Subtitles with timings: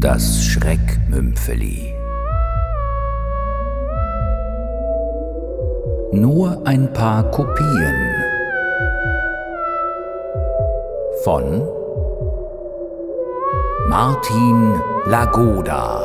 [0.00, 1.94] Das Schreckmümpfeli.
[6.12, 8.14] Nur ein paar Kopien
[11.22, 11.68] von
[13.90, 16.00] Martin Lagoda.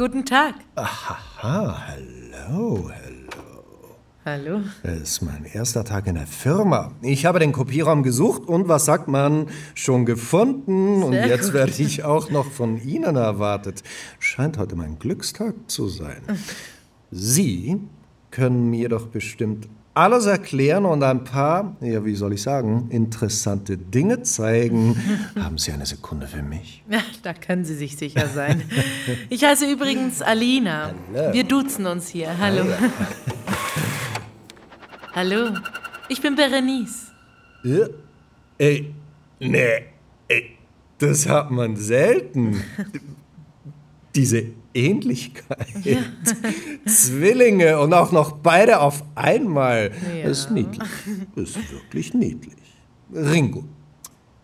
[0.00, 0.54] Guten Tag.
[0.76, 3.98] Aha, hallo, hallo.
[4.24, 4.62] Hallo.
[4.82, 6.92] Es ist mein erster Tag in der Firma.
[7.02, 9.48] Ich habe den Kopierraum gesucht und was sagt man?
[9.74, 11.02] Schon gefunden.
[11.02, 11.52] und Sehr jetzt gut.
[11.52, 13.82] werde ich auch noch von Ihnen erwartet.
[14.18, 16.22] Scheint heute mein Glückstag zu sein.
[17.10, 17.78] Sie
[18.30, 23.76] können mir doch bestimmt alles erklären und ein paar, ja, wie soll ich sagen, interessante
[23.76, 24.96] Dinge zeigen.
[25.38, 26.82] Haben Sie eine Sekunde für mich?
[26.88, 28.62] Ja, da können Sie sich sicher sein.
[29.28, 30.94] Ich heiße übrigens Alina.
[31.32, 32.38] Wir duzen uns hier.
[32.38, 32.64] Hallo.
[35.14, 35.50] Hallo.
[36.08, 37.08] Ich bin Berenice.
[37.64, 37.86] Ja.
[38.58, 38.94] Ey,
[39.38, 39.86] nee,
[40.28, 40.56] ey,
[40.98, 42.62] das hat man selten.
[44.14, 44.44] Diese
[44.74, 45.66] Ähnlichkeit.
[46.86, 49.90] Zwillinge und auch noch beide auf einmal.
[50.16, 50.28] Ja.
[50.28, 50.88] Das ist niedlich.
[51.36, 52.54] Das ist wirklich niedlich.
[53.12, 53.64] Ringo.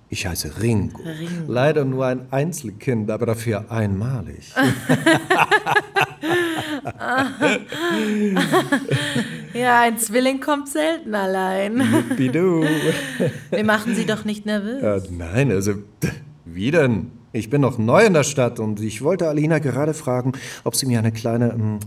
[0.09, 1.00] Ich heiße Ringo.
[1.48, 4.53] Leider nur ein Einzelkind, aber dafür einmalig.
[9.55, 11.83] Ja, ein Zwilling kommt selten allein.
[12.17, 12.64] Bidu.
[13.50, 14.83] Wir machen Sie doch nicht nervös.
[14.83, 15.75] Ja, nein, also,
[16.44, 17.11] wie denn?
[17.37, 20.33] Ich bin noch neu in der Stadt und ich wollte Alina gerade fragen,
[20.65, 21.81] ob sie mir eine kleine ähm,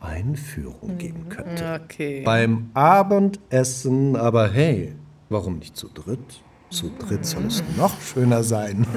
[0.00, 1.80] Einführung geben könnte.
[1.84, 2.22] Okay.
[2.24, 4.96] Beim Abendessen, aber hey,
[5.28, 6.42] warum nicht zu dritt?
[6.70, 8.84] Zu dritt soll es noch schöner sein.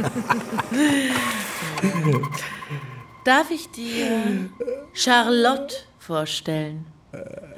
[3.23, 4.49] Darf ich dir
[4.93, 6.87] Charlotte vorstellen?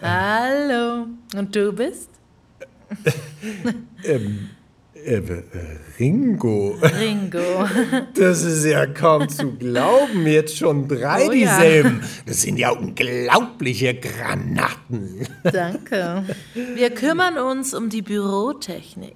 [0.02, 1.06] Hallo.
[1.36, 2.10] Und du bist?
[4.04, 4.20] Äh,
[5.06, 5.22] äh,
[6.00, 7.68] Ringo, Ringo.
[8.16, 11.58] das ist ja kaum zu glauben, jetzt schon drei Oh ja.
[11.60, 12.02] dieselben.
[12.26, 15.28] Das sind ja unglaubliche Granaten.
[15.44, 16.24] Danke.
[16.76, 19.16] Wir kümmern uns um die Bürotechnik.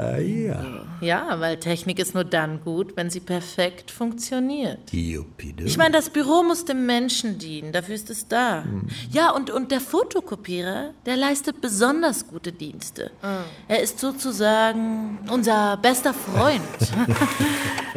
[0.00, 4.78] Ah ja, Ja, weil Technik ist nur dann gut, wenn sie perfekt funktioniert.
[4.92, 5.66] Juppidoo.
[5.66, 8.64] Ich meine, das Büro muss dem Menschen dienen, dafür ist es da.
[9.10, 13.10] Ja, und, und der Fotokopierer, der leistet besonders gute Dienste.
[13.68, 16.62] Er ist sozusagen unser bester Freund.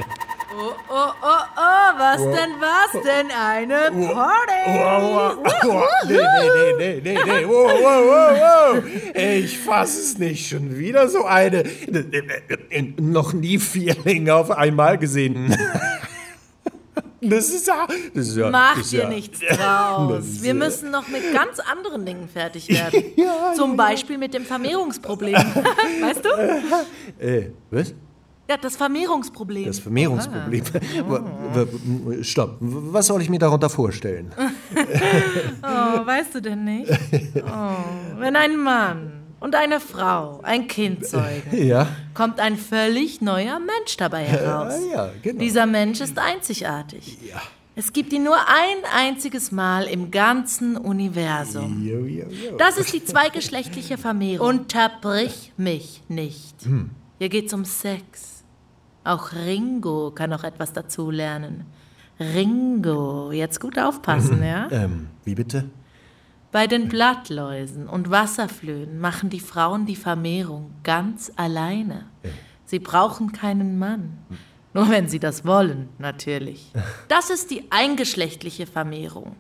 [0.60, 1.28] oh, oh, oh,
[1.58, 3.32] oh, was denn, was denn?
[3.32, 4.64] Eine Party!
[4.66, 5.84] Wow, wow, wow.
[6.08, 7.46] Nee, nee, nee, nee, nee, nee.
[7.48, 8.84] Wow, wow, wow, wow.
[9.16, 10.48] Ich fass es nicht.
[10.50, 11.64] Schon wieder so eine.
[13.00, 15.56] Noch nie Vierlinge auf einmal gesehen.
[17.26, 17.88] Das ist ja.
[18.14, 20.26] Das ist ja Mach das dir ja, nichts draus.
[20.26, 23.02] ist, Wir müssen noch mit ganz anderen Dingen fertig werden.
[23.16, 25.34] Ja, Zum Beispiel mit dem Vermehrungsproblem.
[25.36, 27.26] weißt du?
[27.26, 27.94] Äh, was?
[28.54, 29.66] Ja, das Vermehrungsproblem.
[29.66, 30.64] Das Vermehrungsproblem.
[30.74, 32.58] W- Stopp.
[32.60, 34.32] Was soll ich mir darunter vorstellen?
[35.64, 36.92] Oh, weißt du denn nicht?
[37.38, 41.88] Oh, wenn ein Mann und eine Frau ein Kind zeugen, Ja.
[42.14, 44.74] kommt ein völlig neuer Mensch dabei heraus.
[44.92, 45.40] Ja, genau.
[45.40, 47.18] Dieser Mensch ist einzigartig.
[47.28, 47.42] Ja.
[47.76, 51.84] Es gibt ihn nur ein einziges Mal im ganzen Universum.
[51.84, 52.58] Jo, jo, jo.
[52.58, 54.48] Das ist die zweigeschlechtliche Vermehrung.
[54.48, 56.56] Unterbrich mich nicht.
[57.20, 58.43] Hier geht's um Sex.
[59.04, 61.66] Auch Ringo kann noch etwas dazulernen.
[62.20, 64.68] Ringo, jetzt gut aufpassen, ja?
[64.72, 65.66] Ähm, wie bitte?
[66.52, 72.06] Bei den Blattläusen und Wasserflöhen machen die Frauen die Vermehrung ganz alleine.
[72.66, 74.20] Sie brauchen keinen Mann.
[74.74, 76.72] Nur wenn sie das wollen, natürlich.
[77.08, 79.36] Das ist die eingeschlechtliche Vermehrung.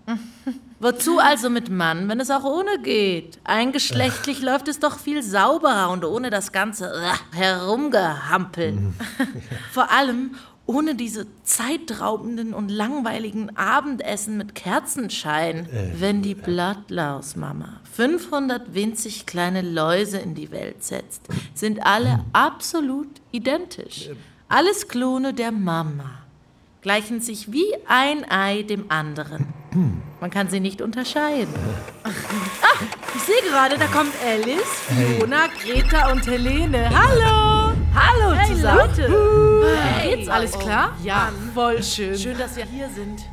[0.79, 3.39] Wozu also mit Mann, wenn es auch ohne geht?
[3.43, 8.93] Eingeschlechtlich läuft es doch viel sauberer und ohne das ganze äh, Herumgehampel.
[9.71, 10.35] Vor allem
[10.65, 15.67] ohne diese zeitraubenden und langweiligen Abendessen mit Kerzenschein.
[15.97, 24.09] Wenn die Blattlausmama 500 winzig kleine Läuse in die Welt setzt, sind alle absolut identisch.
[24.49, 26.19] Alles Klone der Mama.
[26.81, 29.47] Gleichen sich wie ein Ei dem anderen.
[30.19, 31.53] Man kann sie nicht unterscheiden.
[32.03, 32.09] Ah,
[33.15, 36.89] ich sehe gerade, da kommt Alice, Fiona, Greta und Helene.
[36.89, 37.72] Hallo!
[37.95, 38.79] Hallo hey, zusammen.
[38.79, 39.67] Leute!
[40.01, 40.15] Hey.
[40.15, 40.97] Geht's alles klar?
[41.03, 42.17] Ja, voll schön.
[42.17, 43.23] Schön, dass wir hier sind.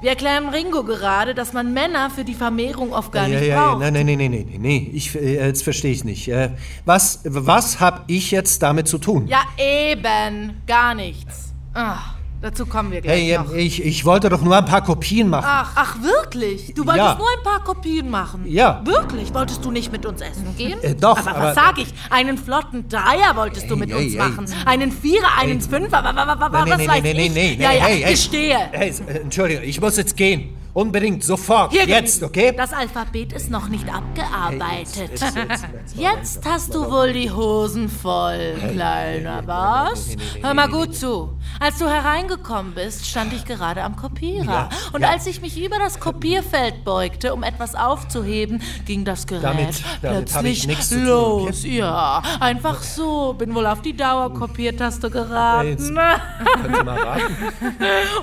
[0.00, 3.54] Wir erklären Ringo gerade, dass man Männer für die Vermehrung oft gar ja, nicht ja,
[3.54, 3.80] ja, braucht.
[3.80, 6.28] nein, nein, nein, nein, nein, nee, ich, äh, jetzt verstehe ich nicht.
[6.28, 6.50] Äh,
[6.84, 9.28] was, was hab ich jetzt damit zu tun?
[9.28, 10.62] Ja, eben.
[10.66, 11.54] Gar nichts.
[11.74, 12.17] Ah.
[12.40, 13.52] Dazu kommen wir gleich Hey, noch.
[13.52, 15.44] ich, ich wollte doch nur ein paar Kopien machen.
[15.48, 16.72] Ach, ach, wirklich?
[16.72, 17.14] Du wolltest Ja.
[17.16, 18.44] nur ein paar Kopien machen?
[18.46, 18.80] Ja.
[18.84, 19.34] Wirklich?
[19.34, 20.80] Wolltest du nicht mit uns essen gehen?
[20.82, 21.92] Äh, doch, aber, aber- was sag ich?
[22.10, 24.18] Einen flotten Dreier wolltest du mit hey, uns hey.
[24.30, 24.46] machen.
[24.66, 27.32] Einen Vierer, einen Fünfer, wa- wa- wa- wa- Nee, was nee, weiß nee, nee, ich?
[27.34, 28.10] nee, nee, ja, ja, hey, hey.
[28.12, 28.58] gestehe.
[28.70, 30.54] Hey, äh, Entschuldigung, ich muss jetzt gehen.
[30.74, 31.72] Unbedingt, sofort.
[31.72, 32.52] Hier, jetzt, okay?
[32.56, 35.10] Das Alphabet ist noch nicht abgearbeitet.
[35.10, 35.96] Jetzt, jetzt, jetzt, jetzt.
[35.96, 40.10] Jetzt hast du wohl die Hosen voll, Kleiner, was?
[40.40, 41.36] Hör mal gut zu.
[41.60, 44.44] Als du hereingekommen bist, stand ich gerade am Kopierer.
[44.44, 45.10] Ja, Und ja.
[45.10, 50.30] als ich mich über das Kopierfeld beugte, um etwas aufzuheben, ging das Gerät Damit- damit
[50.30, 51.64] plötzlich los.
[51.64, 53.32] Ja, einfach so.
[53.34, 55.98] Bin wohl auf die Dauerkopiertaste geraten.
[55.98, 55.98] Raten?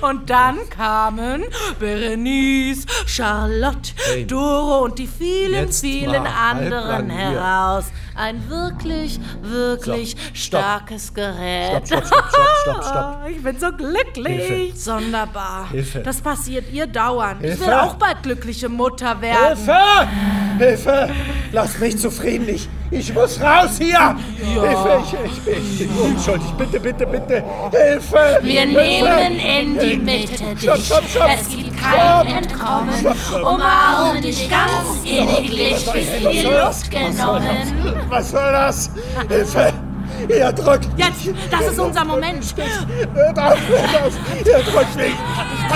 [0.02, 1.44] Und dann kamen
[1.78, 4.26] Berenice, Charlotte, Hey.
[4.26, 7.86] Doro und die vielen, Jetzt vielen anderen heraus.
[8.14, 11.86] Ein wirklich, wirklich So, starkes Gerät.
[11.86, 13.25] Stopp, stopp, stopp, stopp, stopp, stopp.
[13.28, 14.46] Ich bin so glücklich.
[14.46, 14.76] Hilfe.
[14.76, 15.68] Sonderbar.
[15.70, 16.00] Hilfe.
[16.00, 17.42] Das passiert ihr dauernd.
[17.42, 17.82] Ich will Hilfe.
[17.82, 19.56] auch bald glückliche Mutter werden.
[19.56, 20.08] Hilfe!
[20.58, 21.10] Hilfe!
[21.52, 22.48] Lass mich zufrieden.
[22.48, 24.16] Ich, ich muss raus hier!
[24.36, 25.02] Hilfe!
[25.02, 26.46] Ich, ich, ich bin unschuldig.
[26.56, 27.44] Bitte, bitte, bitte!
[27.72, 28.38] Hilfe!
[28.42, 28.80] Wir Hilfe!
[28.80, 30.62] nehmen in die Mitte dich.
[30.62, 31.30] Stopp, stopp, stopp.
[31.34, 33.06] Es gibt kein Entkommen.
[33.42, 37.96] Umarmen dich ganz inniglich, bis die Luft genommen.
[38.08, 38.90] Was soll das?
[39.28, 39.72] Hilfe!
[40.28, 41.06] Ihr drückt mich!
[41.06, 42.54] Jetzt, das ist unser Moment.
[43.14, 44.12] Hört auf, hört auf!
[44.44, 45.14] Ihr drückt mich!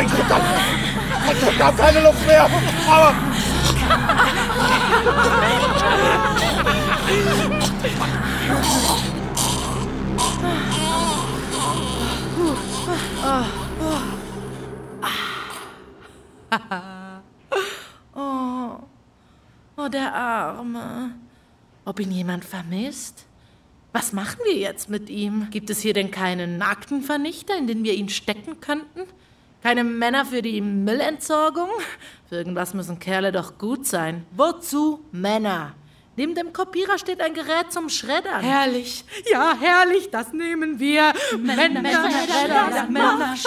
[0.02, 2.48] Ich krieg doch keine Luft mehr!
[2.88, 3.14] Aber...
[19.76, 21.14] Oh, der Arme.
[21.84, 23.24] Ob ihn jemand vermisst?
[23.92, 25.48] Was machen wir jetzt mit ihm?
[25.50, 29.02] Gibt es hier denn keinen Aktenvernichter, in den wir ihn stecken könnten?
[29.62, 31.68] Keine Männer für die Müllentsorgung?
[32.28, 34.24] Für irgendwas müssen Kerle doch gut sein.
[34.30, 35.74] Wozu Männer?
[36.16, 38.42] Neben dem Kopierer steht ein Gerät zum Schreddern.
[38.42, 39.04] Herrlich.
[39.30, 41.12] Ja, herrlich, das nehmen wir.
[41.38, 43.34] Männer, Schredder, Männer,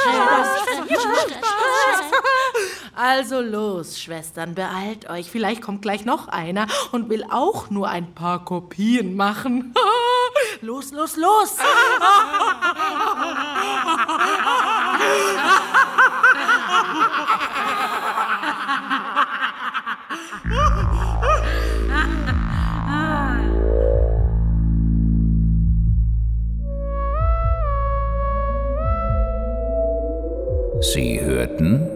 [2.96, 5.30] Also los, Schwestern, beeilt euch.
[5.30, 9.74] Vielleicht kommt gleich noch einer und will auch nur ein paar Kopien machen.
[10.64, 11.58] Los, los, los!
[30.80, 31.90] Sie hörten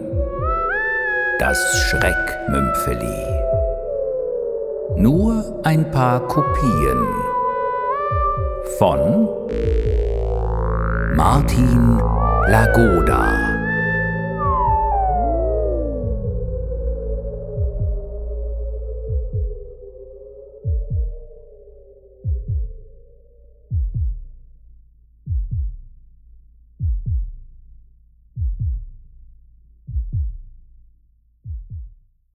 [1.38, 3.08] das Schreckmümpfeli.
[4.98, 7.27] Nur ein paar Kopien
[8.78, 9.28] von
[11.14, 11.98] Martin
[12.48, 13.57] Lagoda.